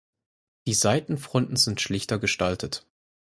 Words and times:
Die 0.65 0.73
Seitenfronten 0.73 1.57
sind 1.57 1.79
schlichter 1.79 2.17
gestaltet. 2.17 2.87